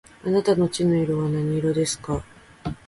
[0.25, 2.25] あなたの血の色は何色ですか